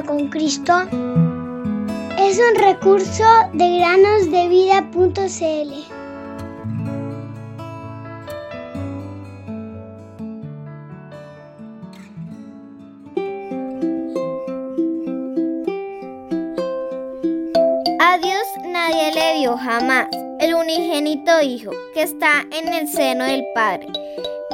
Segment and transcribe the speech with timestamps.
[0.00, 0.72] con Cristo
[2.18, 5.72] es un recurso de granosdevida.cl.
[18.00, 20.08] A Dios nadie le vio jamás,
[20.40, 23.88] el unigénito Hijo que está en el seno del Padre.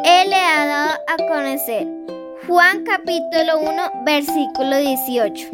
[0.05, 2.18] Él le ha dado a conocer.
[2.49, 5.51] Juan capítulo 1, versículo 18.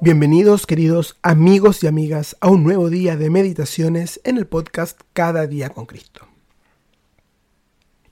[0.00, 5.46] Bienvenidos queridos amigos y amigas a un nuevo día de meditaciones en el podcast Cada
[5.46, 6.26] día con Cristo.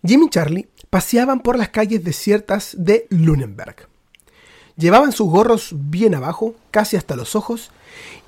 [0.05, 3.89] Jim y Charlie paseaban por las calles desiertas de Lunenberg.
[4.77, 7.71] Llevaban sus gorros bien abajo, casi hasta los ojos,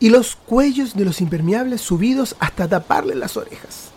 [0.01, 3.91] y los cuellos de los impermeables subidos hasta taparle las orejas.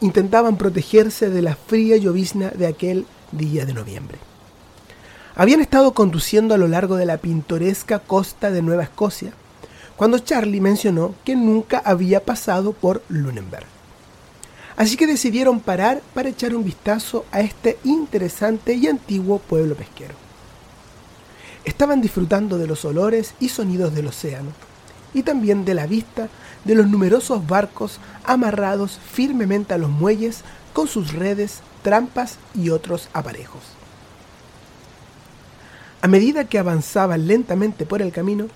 [0.00, 4.18] Intentaban protegerse de la fría llovizna de aquel día de noviembre.
[5.34, 9.32] Habían estado conduciendo a lo largo de la pintoresca costa de Nueva Escocia,
[9.96, 13.66] cuando Charlie mencionó que nunca había pasado por Lunenberg.
[14.76, 20.14] Así que decidieron parar para echar un vistazo a este interesante y antiguo pueblo pesquero.
[21.64, 24.52] Estaban disfrutando de los olores y sonidos del océano,
[25.14, 26.28] y también de la vista
[26.64, 33.08] de los numerosos barcos amarrados firmemente a los muelles con sus redes, trampas y otros
[33.12, 33.62] aparejos.
[36.02, 38.46] A medida que avanzaban lentamente por el camino,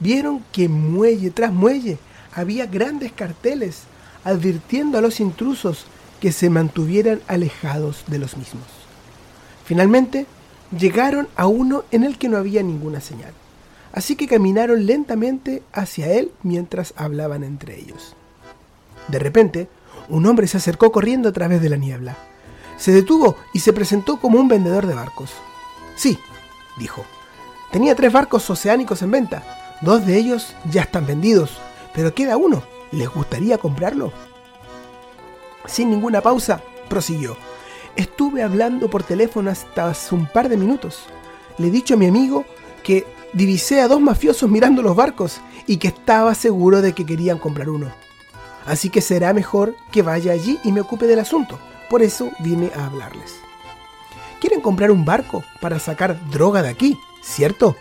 [0.00, 1.98] vieron que muelle tras muelle
[2.34, 3.82] había grandes carteles
[4.24, 5.86] advirtiendo a los intrusos
[6.20, 8.66] que se mantuvieran alejados de los mismos.
[9.64, 10.26] Finalmente,
[10.76, 13.32] llegaron a uno en el que no había ninguna señal,
[13.96, 18.14] así que caminaron lentamente hacia él mientras hablaban entre ellos.
[19.08, 19.68] De repente,
[20.10, 22.14] un hombre se acercó corriendo a través de la niebla.
[22.76, 25.32] Se detuvo y se presentó como un vendedor de barcos.
[25.96, 26.18] Sí,
[26.78, 27.06] dijo.
[27.72, 29.42] Tenía tres barcos oceánicos en venta.
[29.80, 31.56] Dos de ellos ya están vendidos,
[31.94, 32.64] pero queda uno.
[32.92, 34.12] ¿Les gustaría comprarlo?
[35.64, 36.60] Sin ninguna pausa,
[36.90, 37.34] prosiguió.
[37.96, 41.04] Estuve hablando por teléfono hasta hace un par de minutos.
[41.56, 42.44] Le he dicho a mi amigo
[42.82, 47.38] que divisé a dos mafiosos mirando los barcos y que estaba seguro de que querían
[47.38, 47.92] comprar uno.
[48.64, 51.58] Así que será mejor que vaya allí y me ocupe del asunto.
[51.90, 53.34] Por eso vine a hablarles.
[54.40, 57.76] Quieren comprar un barco para sacar droga de aquí, ¿cierto?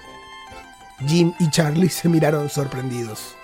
[1.07, 3.35] Jim y Charlie se miraron sorprendidos.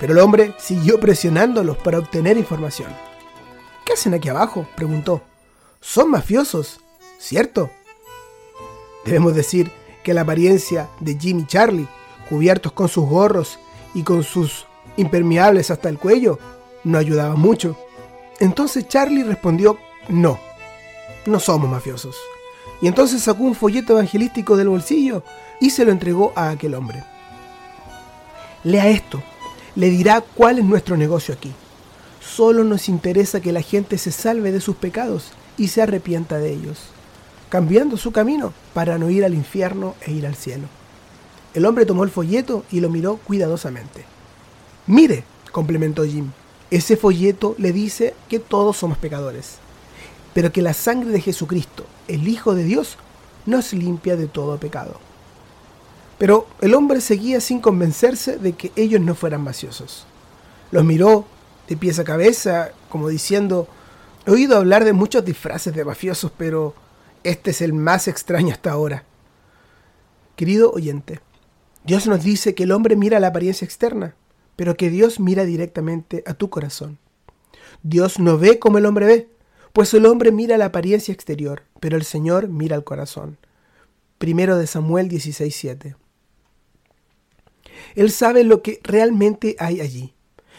[0.00, 2.92] Pero el hombre siguió presionándolos para obtener información.
[3.84, 4.66] ¿Qué hacen aquí abajo?
[4.74, 5.22] preguntó.
[5.80, 6.80] Son mafiosos,
[7.18, 7.70] ¿cierto?
[9.04, 9.70] Debemos decir
[10.06, 11.88] que la apariencia de Jim y Charlie,
[12.28, 13.58] cubiertos con sus gorros
[13.92, 14.64] y con sus
[14.96, 16.38] impermeables hasta el cuello,
[16.84, 17.76] no ayudaba mucho.
[18.38, 19.78] Entonces Charlie respondió,
[20.08, 20.38] no,
[21.26, 22.14] no somos mafiosos.
[22.80, 25.24] Y entonces sacó un folleto evangelístico del bolsillo
[25.60, 27.02] y se lo entregó a aquel hombre.
[28.62, 29.20] Lea esto,
[29.74, 31.52] le dirá cuál es nuestro negocio aquí.
[32.20, 36.52] Solo nos interesa que la gente se salve de sus pecados y se arrepienta de
[36.52, 36.78] ellos,
[37.48, 40.66] cambiando su camino para no ir al infierno e ir al cielo.
[41.54, 44.04] El hombre tomó el folleto y lo miró cuidadosamente.
[44.86, 46.30] Mire, complementó Jim,
[46.70, 49.56] ese folleto le dice que todos somos pecadores,
[50.34, 52.98] pero que la sangre de Jesucristo, el Hijo de Dios,
[53.46, 54.98] nos limpia de todo pecado.
[56.18, 60.06] Pero el hombre seguía sin convencerse de que ellos no fueran maciosos.
[60.70, 61.26] Los miró
[61.68, 63.68] de pies a cabeza, como diciendo,
[64.24, 66.74] he oído hablar de muchos disfraces de mafiosos, pero
[67.30, 69.04] este es el más extraño hasta ahora.
[70.36, 71.20] Querido oyente,
[71.84, 74.14] Dios nos dice que el hombre mira la apariencia externa,
[74.56, 76.98] pero que Dios mira directamente a tu corazón.
[77.82, 79.28] Dios no ve como el hombre ve,
[79.72, 83.38] pues el hombre mira la apariencia exterior, pero el Señor mira el corazón.
[84.18, 85.96] Primero de Samuel 16:7.
[87.94, 90.14] Él sabe lo que realmente hay allí.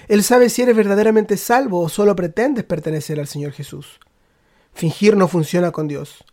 [0.08, 4.00] Él sabe si eres verdaderamente salvo o solo pretendes pertenecer al Señor Jesús.
[4.74, 6.24] Fingir no funciona con Dios.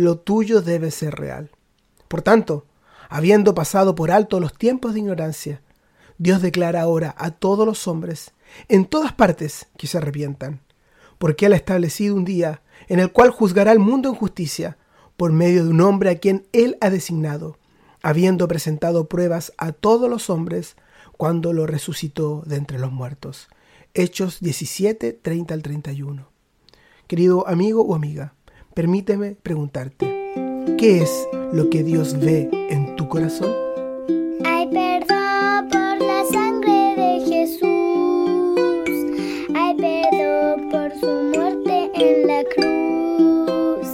[0.00, 1.50] Lo tuyo debe ser real.
[2.08, 2.64] Por tanto,
[3.10, 5.60] habiendo pasado por alto los tiempos de ignorancia,
[6.16, 8.32] Dios declara ahora a todos los hombres,
[8.68, 10.62] en todas partes, que se arrepientan,
[11.18, 14.78] porque Él ha establecido un día en el cual juzgará al mundo en justicia
[15.18, 17.58] por medio de un hombre a quien Él ha designado,
[18.02, 20.76] habiendo presentado pruebas a todos los hombres
[21.18, 23.48] cuando lo resucitó de entre los muertos.
[23.92, 26.26] Hechos 17, 30 al 31.
[27.06, 28.32] Querido amigo o amiga,
[28.80, 30.06] Permíteme preguntarte,
[30.78, 33.52] ¿qué es lo que Dios ve en tu corazón?
[34.46, 38.58] Hay perdón por la sangre de Jesús,
[39.54, 43.86] hay perdón por su muerte en la cruz.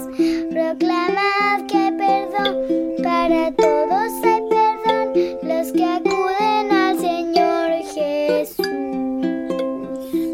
[0.51, 2.55] Proclamad que hay perdón
[3.03, 5.11] para todos, hay perdón
[5.43, 8.65] los que acuden al Señor Jesús.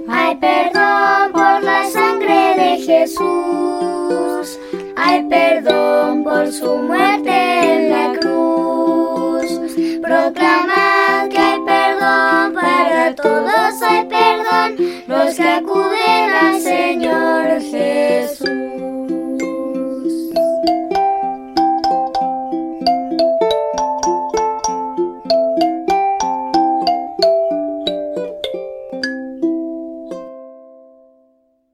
[0.08, 3.73] Hay perdón por la sangre de Jesús.
[4.14, 4.60] Jesús.
[4.96, 9.46] Hay perdón por su muerte en la cruz.
[10.02, 10.83] Proclama